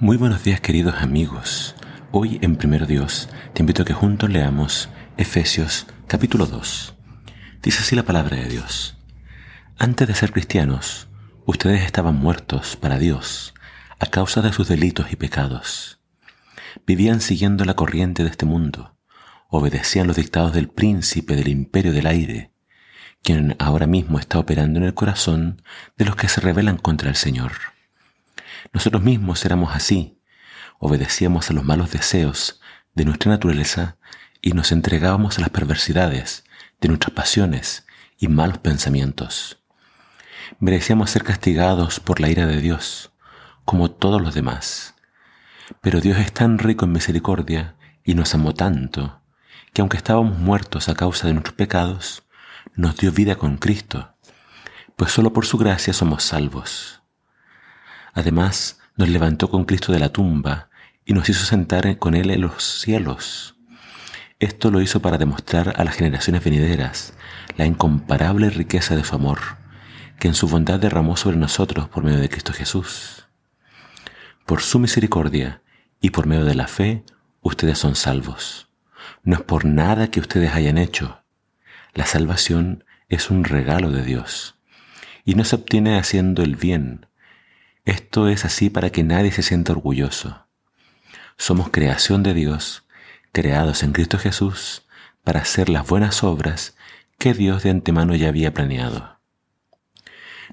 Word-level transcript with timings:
Muy 0.00 0.16
buenos 0.16 0.44
días 0.44 0.60
queridos 0.60 0.94
amigos. 1.00 1.74
Hoy 2.12 2.38
en 2.40 2.54
Primero 2.54 2.86
Dios 2.86 3.28
te 3.52 3.62
invito 3.62 3.82
a 3.82 3.84
que 3.84 3.94
juntos 3.94 4.30
leamos 4.30 4.88
Efesios 5.16 5.88
capítulo 6.06 6.46
2. 6.46 6.94
Dice 7.64 7.80
así 7.80 7.96
la 7.96 8.04
palabra 8.04 8.36
de 8.36 8.48
Dios. 8.48 8.96
Antes 9.76 10.06
de 10.06 10.14
ser 10.14 10.30
cristianos, 10.30 11.08
ustedes 11.46 11.82
estaban 11.82 12.14
muertos 12.14 12.76
para 12.76 13.00
Dios 13.00 13.54
a 13.98 14.06
causa 14.06 14.40
de 14.40 14.52
sus 14.52 14.68
delitos 14.68 15.12
y 15.12 15.16
pecados. 15.16 16.00
Vivían 16.86 17.20
siguiendo 17.20 17.64
la 17.64 17.74
corriente 17.74 18.22
de 18.22 18.30
este 18.30 18.46
mundo, 18.46 18.96
obedecían 19.48 20.06
los 20.06 20.14
dictados 20.14 20.52
del 20.52 20.68
príncipe 20.68 21.34
del 21.34 21.48
imperio 21.48 21.92
del 21.92 22.06
aire, 22.06 22.52
quien 23.24 23.56
ahora 23.58 23.88
mismo 23.88 24.20
está 24.20 24.38
operando 24.38 24.78
en 24.78 24.84
el 24.84 24.94
corazón 24.94 25.60
de 25.96 26.04
los 26.04 26.14
que 26.14 26.28
se 26.28 26.40
rebelan 26.40 26.76
contra 26.76 27.08
el 27.08 27.16
Señor. 27.16 27.77
Nosotros 28.72 29.02
mismos 29.02 29.44
éramos 29.44 29.74
así, 29.74 30.20
obedecíamos 30.78 31.50
a 31.50 31.52
los 31.54 31.64
malos 31.64 31.90
deseos 31.90 32.60
de 32.94 33.04
nuestra 33.04 33.30
naturaleza 33.30 33.96
y 34.40 34.52
nos 34.52 34.72
entregábamos 34.72 35.38
a 35.38 35.40
las 35.40 35.50
perversidades 35.50 36.44
de 36.80 36.88
nuestras 36.88 37.12
pasiones 37.12 37.86
y 38.18 38.28
malos 38.28 38.58
pensamientos. 38.58 39.62
Merecíamos 40.60 41.10
ser 41.10 41.24
castigados 41.24 42.00
por 42.00 42.20
la 42.20 42.28
ira 42.28 42.46
de 42.46 42.60
Dios, 42.60 43.12
como 43.64 43.90
todos 43.90 44.20
los 44.20 44.34
demás. 44.34 44.94
Pero 45.80 46.00
Dios 46.00 46.18
es 46.18 46.32
tan 46.32 46.58
rico 46.58 46.84
en 46.84 46.92
misericordia 46.92 47.76
y 48.02 48.14
nos 48.14 48.34
amó 48.34 48.54
tanto, 48.54 49.20
que 49.72 49.82
aunque 49.82 49.98
estábamos 49.98 50.38
muertos 50.38 50.88
a 50.88 50.94
causa 50.94 51.26
de 51.26 51.34
nuestros 51.34 51.54
pecados, 51.54 52.22
nos 52.74 52.96
dio 52.96 53.12
vida 53.12 53.36
con 53.36 53.58
Cristo, 53.58 54.14
pues 54.96 55.12
solo 55.12 55.32
por 55.32 55.46
su 55.46 55.58
gracia 55.58 55.92
somos 55.92 56.24
salvos. 56.24 56.97
Además, 58.18 58.80
nos 58.96 59.08
levantó 59.08 59.48
con 59.48 59.64
Cristo 59.64 59.92
de 59.92 60.00
la 60.00 60.08
tumba 60.08 60.70
y 61.04 61.12
nos 61.12 61.28
hizo 61.28 61.46
sentar 61.46 61.98
con 61.98 62.16
Él 62.16 62.32
en 62.32 62.40
los 62.40 62.64
cielos. 62.64 63.54
Esto 64.40 64.72
lo 64.72 64.80
hizo 64.80 65.00
para 65.00 65.18
demostrar 65.18 65.74
a 65.76 65.84
las 65.84 65.94
generaciones 65.94 66.42
venideras 66.42 67.14
la 67.56 67.64
incomparable 67.64 68.50
riqueza 68.50 68.96
de 68.96 69.04
su 69.04 69.14
amor, 69.14 69.38
que 70.18 70.26
en 70.26 70.34
su 70.34 70.48
bondad 70.48 70.80
derramó 70.80 71.16
sobre 71.16 71.36
nosotros 71.36 71.88
por 71.88 72.02
medio 72.02 72.18
de 72.18 72.28
Cristo 72.28 72.52
Jesús. 72.52 73.28
Por 74.46 74.62
su 74.62 74.80
misericordia 74.80 75.62
y 76.00 76.10
por 76.10 76.26
medio 76.26 76.44
de 76.44 76.56
la 76.56 76.66
fe, 76.66 77.04
ustedes 77.40 77.78
son 77.78 77.94
salvos. 77.94 78.68
No 79.22 79.36
es 79.36 79.42
por 79.42 79.64
nada 79.64 80.10
que 80.10 80.18
ustedes 80.18 80.54
hayan 80.54 80.76
hecho. 80.76 81.22
La 81.94 82.04
salvación 82.04 82.82
es 83.08 83.30
un 83.30 83.44
regalo 83.44 83.92
de 83.92 84.02
Dios 84.02 84.56
y 85.24 85.36
no 85.36 85.44
se 85.44 85.54
obtiene 85.54 85.96
haciendo 86.00 86.42
el 86.42 86.56
bien, 86.56 87.06
esto 87.88 88.28
es 88.28 88.44
así 88.44 88.68
para 88.68 88.90
que 88.90 89.02
nadie 89.02 89.32
se 89.32 89.42
sienta 89.42 89.72
orgulloso. 89.72 90.46
Somos 91.38 91.70
creación 91.70 92.22
de 92.22 92.34
Dios, 92.34 92.84
creados 93.32 93.82
en 93.82 93.92
Cristo 93.92 94.18
Jesús 94.18 94.82
para 95.24 95.40
hacer 95.40 95.70
las 95.70 95.86
buenas 95.86 96.22
obras 96.22 96.76
que 97.18 97.32
Dios 97.32 97.62
de 97.62 97.70
antemano 97.70 98.14
ya 98.14 98.28
había 98.28 98.52
planeado. 98.52 99.18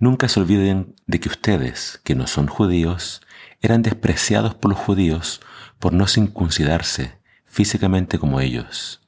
Nunca 0.00 0.28
se 0.28 0.40
olviden 0.40 0.96
de 1.06 1.20
que 1.20 1.28
ustedes, 1.28 2.00
que 2.02 2.16
no 2.16 2.26
son 2.26 2.48
judíos, 2.48 3.20
eran 3.60 3.82
despreciados 3.82 4.56
por 4.56 4.72
los 4.72 4.80
judíos 4.80 5.40
por 5.78 5.92
no 5.92 6.08
circuncidarse 6.08 7.20
físicamente 7.44 8.18
como 8.18 8.40
ellos. 8.40 9.02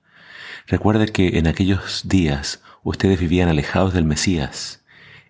Recuerde 0.68 1.08
que 1.08 1.38
en 1.38 1.48
aquellos 1.48 2.02
días 2.04 2.62
ustedes 2.84 3.18
vivían 3.18 3.48
alejados 3.48 3.94
del 3.94 4.04
Mesías, 4.04 4.81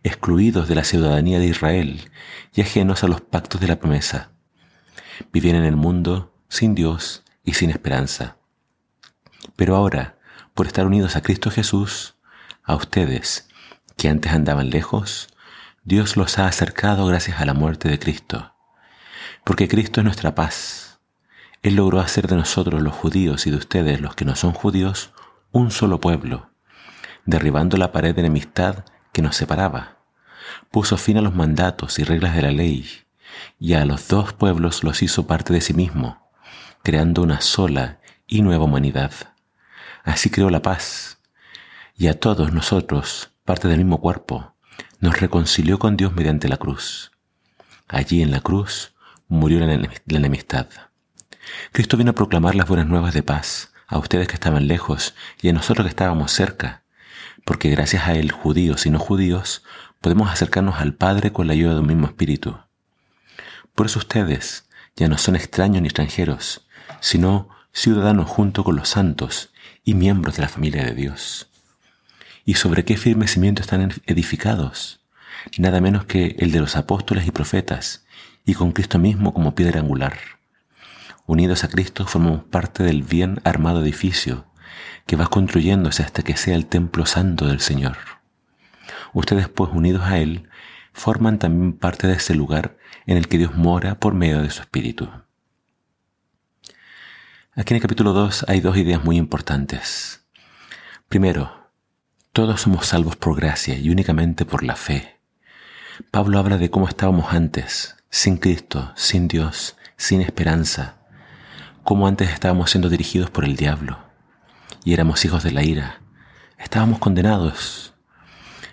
excluidos 0.04 0.68
de 0.68 0.74
la 0.74 0.84
ciudadanía 0.84 1.38
de 1.38 1.46
Israel 1.46 2.10
y 2.54 2.60
ajenos 2.60 3.04
a 3.04 3.08
los 3.08 3.20
pactos 3.20 3.60
de 3.60 3.68
la 3.68 3.78
promesa. 3.78 4.30
Vivían 5.32 5.56
en 5.56 5.64
el 5.64 5.76
mundo 5.76 6.34
sin 6.48 6.74
Dios 6.74 7.22
y 7.44 7.54
sin 7.54 7.70
esperanza. 7.70 8.36
Pero 9.56 9.76
ahora, 9.76 10.18
por 10.54 10.66
estar 10.66 10.86
unidos 10.86 11.16
a 11.16 11.22
Cristo 11.22 11.50
Jesús, 11.50 12.16
a 12.64 12.74
ustedes, 12.74 13.48
que 13.96 14.08
antes 14.08 14.32
andaban 14.32 14.70
lejos, 14.70 15.28
Dios 15.84 16.16
los 16.16 16.38
ha 16.38 16.46
acercado 16.46 17.06
gracias 17.06 17.40
a 17.40 17.46
la 17.46 17.54
muerte 17.54 17.88
de 17.88 17.98
Cristo. 17.98 18.54
Porque 19.44 19.68
Cristo 19.68 20.00
es 20.00 20.04
nuestra 20.04 20.34
paz. 20.34 21.00
Él 21.62 21.76
logró 21.76 22.00
hacer 22.00 22.26
de 22.26 22.36
nosotros 22.36 22.82
los 22.82 22.94
judíos 22.94 23.46
y 23.46 23.50
de 23.50 23.56
ustedes 23.56 24.00
los 24.00 24.14
que 24.14 24.24
no 24.24 24.36
son 24.36 24.52
judíos 24.52 25.12
un 25.52 25.70
solo 25.70 26.00
pueblo, 26.00 26.50
derribando 27.24 27.76
la 27.76 27.92
pared 27.92 28.14
de 28.14 28.20
enemistad 28.22 28.84
que 29.12 29.22
nos 29.22 29.36
separaba. 29.36 29.98
Puso 30.70 30.96
fin 30.96 31.18
a 31.18 31.20
los 31.20 31.34
mandatos 31.34 31.98
y 31.98 32.04
reglas 32.04 32.34
de 32.34 32.42
la 32.42 32.50
ley, 32.50 32.88
y 33.58 33.74
a 33.74 33.84
los 33.84 34.08
dos 34.08 34.32
pueblos 34.32 34.82
los 34.84 35.02
hizo 35.02 35.26
parte 35.26 35.52
de 35.52 35.60
sí 35.60 35.74
mismo, 35.74 36.30
creando 36.82 37.22
una 37.22 37.40
sola 37.40 38.00
y 38.26 38.42
nueva 38.42 38.64
humanidad. 38.64 39.12
Así 40.02 40.30
creó 40.30 40.50
la 40.50 40.62
paz, 40.62 41.18
y 41.96 42.08
a 42.08 42.18
todos 42.18 42.52
nosotros, 42.52 43.30
parte 43.44 43.68
del 43.68 43.78
mismo 43.78 44.00
cuerpo, 44.00 44.54
nos 45.00 45.20
reconcilió 45.20 45.78
con 45.78 45.96
Dios 45.96 46.14
mediante 46.14 46.48
la 46.48 46.56
cruz. 46.56 47.12
Allí 47.88 48.22
en 48.22 48.30
la 48.30 48.40
cruz 48.40 48.94
murió 49.28 49.60
la 49.60 50.16
enemistad. 50.16 50.66
Cristo 51.72 51.96
vino 51.96 52.12
a 52.12 52.14
proclamar 52.14 52.54
las 52.54 52.68
buenas 52.68 52.86
nuevas 52.86 53.12
de 53.12 53.22
paz 53.22 53.72
a 53.86 53.98
ustedes 53.98 54.26
que 54.26 54.34
estaban 54.34 54.68
lejos 54.68 55.14
y 55.42 55.48
a 55.48 55.52
nosotros 55.52 55.84
que 55.84 55.90
estábamos 55.90 56.32
cerca 56.32 56.81
porque 57.44 57.70
gracias 57.70 58.06
a 58.06 58.14
Él, 58.14 58.30
judíos 58.30 58.86
y 58.86 58.90
no 58.90 58.98
judíos, 58.98 59.62
podemos 60.00 60.30
acercarnos 60.30 60.80
al 60.80 60.94
Padre 60.94 61.32
con 61.32 61.46
la 61.46 61.52
ayuda 61.52 61.74
de 61.74 61.80
un 61.80 61.86
mismo 61.86 62.06
Espíritu. 62.06 62.58
Por 63.74 63.86
eso 63.86 63.98
ustedes 63.98 64.68
ya 64.96 65.08
no 65.08 65.18
son 65.18 65.36
extraños 65.36 65.82
ni 65.82 65.88
extranjeros, 65.88 66.66
sino 67.00 67.48
ciudadanos 67.72 68.28
junto 68.28 68.64
con 68.64 68.76
los 68.76 68.88
santos 68.88 69.50
y 69.84 69.94
miembros 69.94 70.36
de 70.36 70.42
la 70.42 70.48
familia 70.48 70.84
de 70.84 70.94
Dios. 70.94 71.48
¿Y 72.44 72.54
sobre 72.54 72.84
qué 72.84 72.96
firme 72.96 73.28
cimiento 73.28 73.62
están 73.62 73.92
edificados? 74.06 75.00
Nada 75.58 75.80
menos 75.80 76.04
que 76.04 76.36
el 76.38 76.52
de 76.52 76.60
los 76.60 76.76
apóstoles 76.76 77.26
y 77.26 77.30
profetas, 77.30 78.04
y 78.44 78.54
con 78.54 78.72
Cristo 78.72 78.98
mismo 78.98 79.32
como 79.32 79.54
piedra 79.54 79.80
angular. 79.80 80.18
Unidos 81.26 81.64
a 81.64 81.68
Cristo 81.68 82.06
formamos 82.06 82.44
parte 82.44 82.82
del 82.82 83.02
bien 83.02 83.40
armado 83.44 83.82
edificio 83.82 84.44
que 85.06 85.16
va 85.16 85.26
construyéndose 85.26 86.02
hasta 86.02 86.22
que 86.22 86.36
sea 86.36 86.54
el 86.54 86.66
templo 86.66 87.06
santo 87.06 87.46
del 87.46 87.60
Señor. 87.60 87.96
Ustedes 89.12 89.48
pues 89.48 89.70
unidos 89.72 90.04
a 90.04 90.18
Él 90.18 90.48
forman 90.92 91.38
también 91.38 91.72
parte 91.72 92.06
de 92.06 92.14
ese 92.14 92.34
lugar 92.34 92.76
en 93.06 93.16
el 93.16 93.28
que 93.28 93.38
Dios 93.38 93.54
mora 93.54 93.98
por 93.98 94.14
medio 94.14 94.42
de 94.42 94.50
su 94.50 94.60
Espíritu. 94.60 95.08
Aquí 97.54 97.74
en 97.74 97.76
el 97.76 97.82
capítulo 97.82 98.12
2 98.12 98.46
hay 98.48 98.60
dos 98.60 98.76
ideas 98.76 99.04
muy 99.04 99.16
importantes. 99.16 100.24
Primero, 101.08 101.70
todos 102.32 102.62
somos 102.62 102.86
salvos 102.86 103.16
por 103.16 103.36
gracia 103.36 103.78
y 103.78 103.90
únicamente 103.90 104.46
por 104.46 104.62
la 104.62 104.76
fe. 104.76 105.20
Pablo 106.10 106.38
habla 106.38 106.56
de 106.56 106.70
cómo 106.70 106.88
estábamos 106.88 107.34
antes, 107.34 107.96
sin 108.08 108.38
Cristo, 108.38 108.92
sin 108.96 109.28
Dios, 109.28 109.76
sin 109.98 110.22
esperanza, 110.22 110.96
cómo 111.84 112.06
antes 112.06 112.30
estábamos 112.30 112.70
siendo 112.70 112.88
dirigidos 112.88 113.28
por 113.28 113.44
el 113.44 113.56
diablo 113.56 114.11
y 114.84 114.92
éramos 114.92 115.24
hijos 115.24 115.42
de 115.42 115.52
la 115.52 115.62
ira. 115.62 116.00
Estábamos 116.58 116.98
condenados 116.98 117.94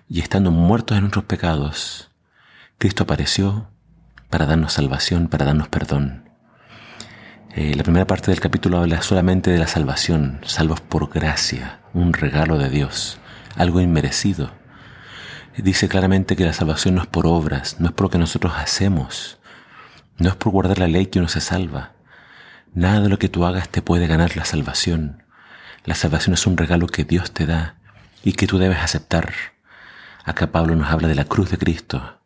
y 0.08 0.20
estando 0.20 0.52
muertos 0.52 0.98
en 0.98 1.04
nuestros 1.04 1.26
pecados, 1.26 2.10
Cristo 2.80 3.04
apareció 3.04 3.70
para 4.30 4.46
darnos 4.46 4.72
salvación, 4.72 5.28
para 5.28 5.46
darnos 5.46 5.68
perdón. 5.68 6.30
Eh, 7.54 7.76
la 7.76 7.84
primera 7.84 8.08
parte 8.08 8.32
del 8.32 8.40
capítulo 8.40 8.78
habla 8.78 9.02
solamente 9.02 9.52
de 9.52 9.58
la 9.58 9.68
salvación, 9.68 10.40
salvos 10.46 10.80
por 10.80 11.10
gracia, 11.10 11.82
un 11.94 12.14
regalo 12.14 12.58
de 12.58 12.70
Dios, 12.70 13.20
algo 13.58 13.82
inmerecido. 13.82 14.52
Dice 15.58 15.90
claramente 15.90 16.38
que 16.38 16.46
la 16.46 16.54
salvación 16.54 16.96
no 16.96 17.02
es 17.02 17.08
por 17.08 17.28
obras, 17.28 17.82
no 17.82 17.88
es 17.88 17.94
por 17.94 18.06
lo 18.06 18.10
que 18.12 18.18
nosotros 18.18 18.54
hacemos, 18.56 19.40
no 20.18 20.30
es 20.30 20.36
por 20.36 20.54
guardar 20.54 20.80
la 20.80 20.88
ley 20.88 21.08
que 21.08 21.20
uno 21.20 21.28
se 21.28 21.42
salva. 21.42 21.96
Nada 22.74 23.02
de 23.02 23.10
lo 23.10 23.20
que 23.20 23.28
tú 23.28 23.46
hagas 23.46 23.68
te 23.68 23.82
puede 23.82 24.08
ganar 24.08 24.38
la 24.38 24.46
salvación. 24.46 25.24
La 25.86 25.96
salvación 25.96 26.34
es 26.34 26.46
un 26.46 26.58
regalo 26.58 26.88
que 26.88 27.06
Dios 27.06 27.32
te 27.32 27.46
da 27.46 27.76
y 28.24 28.34
que 28.34 28.48
tú 28.48 28.58
debes 28.58 28.80
aceptar. 28.80 29.34
Acá 30.26 30.52
Pablo 30.52 30.76
nos 30.76 30.90
habla 30.90 31.08
de 31.08 31.16
la 31.16 31.26
cruz 31.26 31.50
de 31.50 31.58
Cristo. 31.58 32.20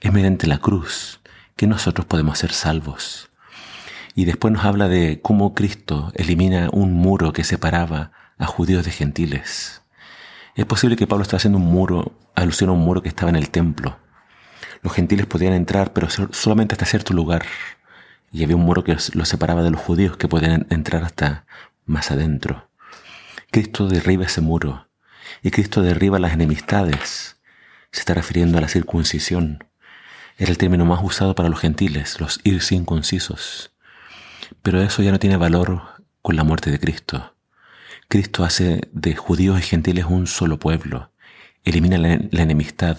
Es 0.00 0.12
mediante 0.12 0.46
la 0.46 0.58
cruz 0.58 1.20
que 1.56 1.66
nosotros 1.66 2.06
podemos 2.06 2.38
ser 2.38 2.52
salvos. 2.52 3.30
Y 4.14 4.24
después 4.24 4.52
nos 4.52 4.64
habla 4.64 4.88
de 4.88 5.20
cómo 5.22 5.54
Cristo 5.54 6.12
elimina 6.14 6.68
un 6.72 6.94
muro 6.94 7.32
que 7.32 7.44
separaba 7.44 8.12
a 8.38 8.46
judíos 8.46 8.84
de 8.84 8.90
gentiles. 8.90 9.82
Es 10.54 10.66
posible 10.66 10.96
que 10.96 11.06
Pablo 11.06 11.22
esté 11.22 11.36
haciendo 11.36 11.58
un 11.58 11.66
muro, 11.66 12.18
alusión 12.34 12.70
a 12.70 12.72
un 12.72 12.80
muro 12.80 13.02
que 13.02 13.08
estaba 13.08 13.30
en 13.30 13.36
el 13.36 13.50
templo. 13.50 13.98
Los 14.82 14.94
gentiles 14.94 15.26
podían 15.26 15.52
entrar, 15.52 15.92
pero 15.92 16.08
solamente 16.10 16.74
hasta 16.74 16.86
cierto 16.86 17.14
lugar. 17.14 17.44
Y 18.32 18.42
había 18.42 18.56
un 18.56 18.64
muro 18.64 18.82
que 18.82 18.96
los 19.14 19.28
separaba 19.28 19.62
de 19.62 19.70
los 19.70 19.80
judíos 19.80 20.16
que 20.16 20.28
podían 20.28 20.66
entrar 20.70 21.04
hasta 21.04 21.46
más 21.84 22.10
adentro. 22.10 22.68
Cristo 23.50 23.88
derriba 23.88 24.24
ese 24.24 24.40
muro 24.40 24.88
y 25.42 25.50
Cristo 25.50 25.82
derriba 25.82 26.18
las 26.18 26.32
enemistades. 26.32 27.36
Se 27.92 28.00
está 28.00 28.14
refiriendo 28.14 28.58
a 28.58 28.60
la 28.60 28.68
circuncisión. 28.68 29.64
Era 30.38 30.50
el 30.50 30.58
término 30.58 30.84
más 30.84 31.02
usado 31.02 31.34
para 31.34 31.48
los 31.48 31.60
gentiles, 31.60 32.20
los 32.20 32.40
ircircuncisos. 32.44 33.72
Pero 34.62 34.82
eso 34.82 35.02
ya 35.02 35.12
no 35.12 35.18
tiene 35.18 35.36
valor 35.36 35.82
con 36.22 36.36
la 36.36 36.44
muerte 36.44 36.70
de 36.70 36.78
Cristo. 36.78 37.34
Cristo 38.08 38.44
hace 38.44 38.88
de 38.92 39.16
judíos 39.16 39.58
y 39.58 39.62
gentiles 39.62 40.04
un 40.04 40.26
solo 40.26 40.58
pueblo, 40.58 41.10
elimina 41.64 41.98
la, 41.98 42.42
enemistad 42.42 42.98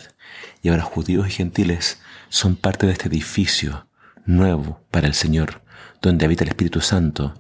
y 0.61 0.69
ahora 0.69 0.83
judíos 0.83 1.27
y 1.27 1.31
gentiles 1.31 2.01
son 2.27 2.57
parte 2.57 2.85
de 2.85 2.91
este 2.91 3.07
edificio 3.07 3.88
nuevo 4.25 4.81
para 4.91 5.07
el 5.07 5.13
Señor, 5.13 5.61
donde 6.01 6.25
habita 6.25 6.44
el 6.44 6.49
Espíritu 6.49 6.81
Santo 6.81 7.33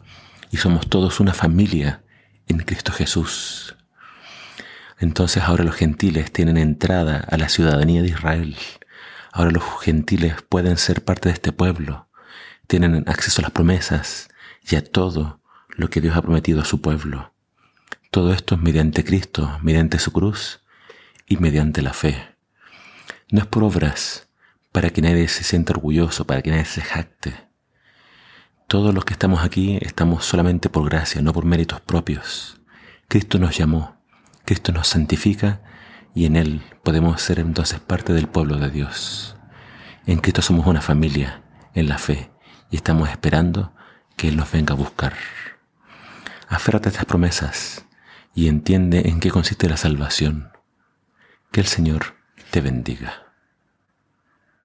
y 0.49 0.57
somos 0.57 0.87
todos 0.87 1.19
una 1.19 1.33
familia 1.33 2.03
en 2.47 2.59
Cristo 2.59 2.91
Jesús. 2.91 3.75
Entonces 4.99 5.43
ahora 5.43 5.63
los 5.63 5.75
gentiles 5.75 6.31
tienen 6.31 6.57
entrada 6.57 7.25
a 7.29 7.37
la 7.37 7.49
ciudadanía 7.49 8.01
de 8.01 8.09
Israel. 8.09 8.55
Ahora 9.31 9.51
los 9.51 9.63
gentiles 9.81 10.35
pueden 10.49 10.77
ser 10.77 11.03
parte 11.03 11.29
de 11.29 11.33
este 11.33 11.51
pueblo, 11.51 12.07
tienen 12.65 13.03
acceso 13.07 13.41
a 13.41 13.43
las 13.43 13.51
promesas 13.51 14.29
y 14.67 14.75
a 14.75 14.83
todo 14.83 15.39
lo 15.69 15.89
que 15.89 16.01
Dios 16.01 16.17
ha 16.17 16.21
prometido 16.21 16.61
a 16.61 16.65
su 16.65 16.81
pueblo. 16.81 17.33
Todo 18.09 18.33
esto 18.33 18.55
es 18.55 18.61
mediante 18.61 19.03
Cristo, 19.03 19.59
mediante 19.61 19.99
su 19.99 20.11
cruz 20.11 20.61
y 21.27 21.37
mediante 21.37 21.81
la 21.81 21.93
fe. 21.93 22.35
No 23.29 23.41
es 23.41 23.45
por 23.45 23.63
obras, 23.63 24.27
para 24.71 24.89
que 24.89 25.01
nadie 25.01 25.27
se 25.27 25.43
sienta 25.43 25.73
orgulloso, 25.73 26.25
para 26.25 26.41
que 26.41 26.49
nadie 26.49 26.65
se 26.65 26.81
jacte. 26.81 27.46
Todos 28.67 28.93
los 28.93 29.05
que 29.05 29.13
estamos 29.13 29.45
aquí 29.45 29.77
estamos 29.79 30.25
solamente 30.25 30.67
por 30.67 30.83
gracia, 30.89 31.21
no 31.21 31.31
por 31.31 31.45
méritos 31.45 31.79
propios. 31.79 32.59
Cristo 33.07 33.39
nos 33.39 33.57
llamó, 33.57 33.95
Cristo 34.43 34.73
nos 34.73 34.89
santifica 34.89 35.61
y 36.13 36.25
en 36.25 36.35
Él 36.35 36.61
podemos 36.83 37.21
ser 37.21 37.39
entonces 37.39 37.79
parte 37.79 38.11
del 38.11 38.27
pueblo 38.27 38.57
de 38.57 38.69
Dios. 38.69 39.37
En 40.05 40.19
Cristo 40.19 40.41
somos 40.41 40.67
una 40.67 40.81
familia, 40.81 41.43
en 41.75 41.87
la 41.87 41.97
fe, 41.97 42.29
y 42.69 42.75
estamos 42.75 43.09
esperando 43.09 43.71
que 44.17 44.27
Él 44.27 44.35
nos 44.35 44.51
venga 44.51 44.73
a 44.73 44.77
buscar. 44.77 45.13
Aférrate 46.49 46.89
a 46.89 46.91
estas 46.91 47.05
promesas 47.05 47.85
y 48.35 48.49
entiende 48.49 49.07
en 49.07 49.21
qué 49.21 49.31
consiste 49.31 49.69
la 49.69 49.77
salvación. 49.77 50.51
Que 51.53 51.61
el 51.61 51.67
Señor 51.67 52.17
te 52.51 52.59
bendiga. 52.59 53.26